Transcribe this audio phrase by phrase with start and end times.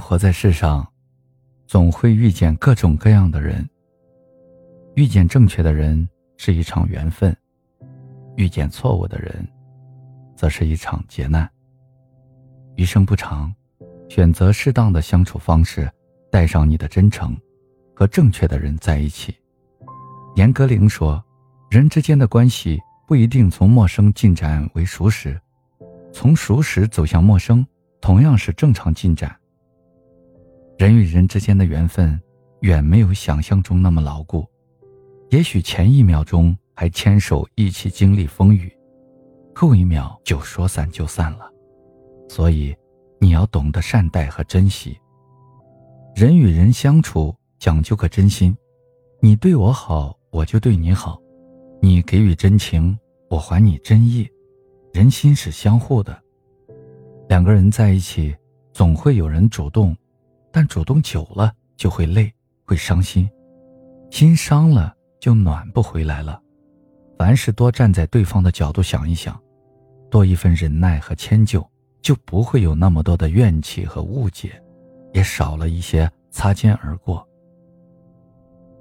[0.00, 0.84] 活在世上，
[1.66, 3.68] 总会遇见各种各样的人。
[4.96, 7.36] 遇见正确的人是一场缘分，
[8.36, 9.46] 遇见错误的人，
[10.34, 11.48] 则是一场劫难。
[12.74, 13.54] 余生不长，
[14.08, 15.88] 选择适当的相处方式，
[16.30, 17.36] 带上你的真诚，
[17.94, 19.34] 和正确的人在一起。
[20.34, 21.22] 严歌苓说
[21.70, 25.40] ：“人之间的关系不一定从陌生进展为熟识，
[26.12, 27.64] 从熟识走向陌生，
[28.00, 29.36] 同样是正常进展。
[30.80, 32.18] 人与人之间的缘分，
[32.60, 34.46] 远没有想象中那么牢固。
[35.28, 38.74] 也许前一秒钟还牵手一起经历风雨，
[39.54, 41.52] 后一秒就说散就散了。
[42.30, 42.74] 所以，
[43.20, 44.98] 你要懂得善待和珍惜。
[46.14, 48.56] 人与人相处讲究个真心，
[49.20, 51.20] 你对我好。”我就对你好，
[51.82, 52.96] 你给予真情，
[53.28, 54.26] 我还你真意，
[54.94, 56.18] 人心是相互的。
[57.28, 58.34] 两个人在一起，
[58.72, 59.94] 总会有人主动，
[60.52, 62.32] 但主动久了就会累，
[62.64, 63.28] 会伤心，
[64.10, 66.40] 心伤了就暖不回来了。
[67.18, 69.40] 凡事多站在对方的角度想一想，
[70.10, 71.64] 多一份忍耐和迁就，
[72.00, 74.60] 就不会有那么多的怨气和误解，
[75.12, 77.26] 也少了一些擦肩而过。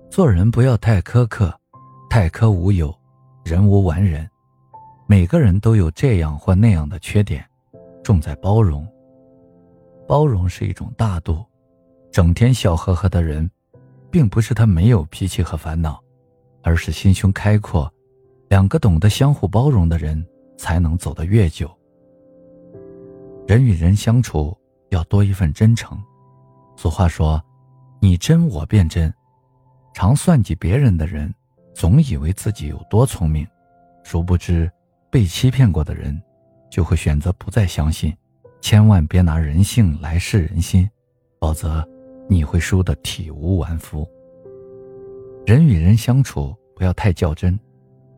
[0.09, 1.53] 做人不要太苛刻，
[2.09, 2.97] 太苛无有，
[3.43, 4.27] 人无完人，
[5.05, 7.45] 每个人都有这样或那样的缺点，
[8.03, 8.87] 重在包容。
[10.07, 11.45] 包容是一种大度，
[12.11, 13.49] 整天笑呵呵的人，
[14.09, 16.01] 并不是他没有脾气和烦恼，
[16.63, 17.91] 而是心胸开阔。
[18.49, 20.25] 两个懂得相互包容的人，
[20.57, 21.69] 才能走得越久。
[23.47, 24.57] 人与人相处
[24.89, 25.97] 要多一份真诚。
[26.75, 27.43] 俗话说
[28.01, 29.13] ：“你真我便真。”
[29.93, 31.33] 常算计别人的人，
[31.73, 33.45] 总以为自己有多聪明，
[34.03, 34.71] 殊不知，
[35.11, 36.19] 被欺骗过的人，
[36.71, 38.15] 就会选择不再相信。
[38.61, 40.89] 千万别拿人性来试人心，
[41.39, 41.87] 否则
[42.29, 44.07] 你会输得体无完肤。
[45.45, 47.59] 人与人相处不要太较真，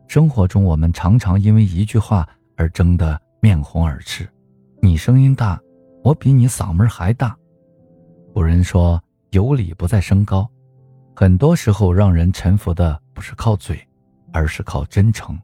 [0.06, 4.28] 生活中我们常常因为一句话而争得面红耳赤。
[4.82, 5.58] 你声音大，
[6.04, 7.34] 我比你嗓门还大。
[8.34, 9.02] 古人说
[9.32, 10.46] ：“有理不在声高。”
[11.16, 13.78] 很多时候，让人臣服的不是靠嘴，
[14.32, 15.38] 而是靠真诚。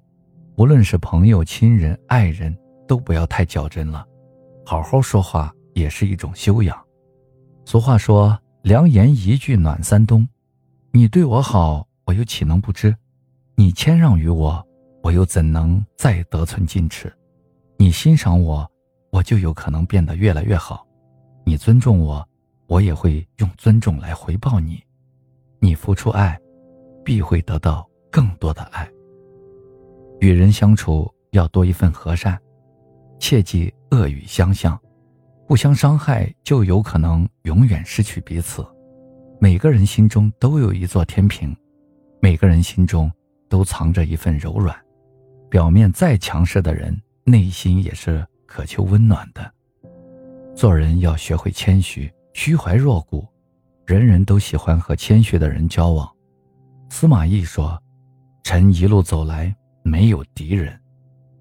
[0.57, 4.07] 无论是朋友、亲人、爱人，都不要太较真了，
[4.67, 6.77] 好好说话也是一种修养。
[7.65, 8.37] 俗话说
[8.69, 10.29] ：“良言一句暖三冬。”
[10.93, 12.95] 你对我好，我又岂能不知？
[13.55, 14.62] 你谦让于我，
[15.03, 17.11] 我又怎能再得寸进尺？
[17.78, 18.71] 你欣赏我，
[19.11, 20.87] 我就有可能变得越来越好。
[21.47, 22.23] 你尊重我，
[22.67, 24.78] 我也会用尊重来回报你。
[25.61, 26.39] 你付出爱，
[27.03, 28.87] 必会得到更多的爱。
[30.21, 32.39] 与人相处要多一份和善，
[33.19, 34.78] 切忌恶语相向，
[35.48, 38.62] 互相伤害就有可能永远失去彼此。
[39.41, 41.56] 每个人心中都有一座天平，
[42.20, 43.10] 每个人心中
[43.48, 44.76] 都藏着一份柔软。
[45.48, 46.94] 表面再强势的人，
[47.25, 49.50] 内心也是渴求温暖的。
[50.54, 53.26] 做人要学会谦虚，虚怀若谷。
[53.86, 56.06] 人人都喜欢和谦虚的人交往。
[56.91, 57.82] 司马懿说
[58.44, 60.78] ：“臣一路走来没有敌人，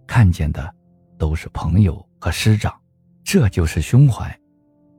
[0.07, 0.73] 看见的
[1.17, 2.73] 都是朋友和师长，
[3.27, 4.33] 这就是胸怀。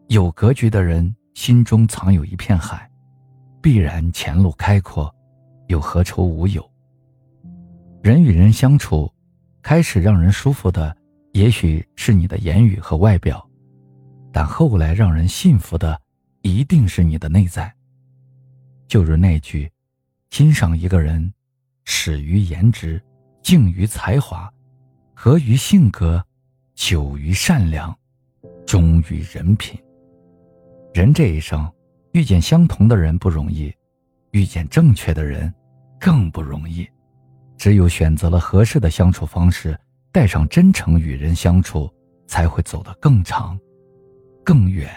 [0.08, 2.86] 有格局的人心中藏有一片海，
[3.62, 5.10] 必然前路开阔，
[5.68, 6.62] 又何愁无有？
[8.02, 9.10] 人与人相处，
[9.62, 10.94] 开始让人舒服的，
[11.32, 13.42] 也许是你的言语和外表，
[14.30, 15.98] 但后来让人信服的。”
[16.42, 17.74] 一定是你的内在。
[18.86, 19.70] 就如那句
[20.30, 21.32] ：“欣赏一个人，
[21.84, 23.02] 始于颜值，
[23.42, 24.50] 敬于才华，
[25.14, 26.24] 合于性格，
[26.74, 27.94] 久于善良，
[28.68, 29.80] 忠于人品。”
[30.92, 31.66] 人这一生，
[32.12, 33.72] 遇见相同的人不容易，
[34.32, 35.52] 遇见正确的人
[35.98, 36.86] 更不容易。
[37.56, 39.74] 只有选择了合适的相处方式，
[40.12, 41.90] 带上真诚与人相处，
[42.26, 43.58] 才会走得更长、
[44.44, 44.90] 更远。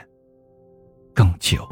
[1.16, 1.66] 更久。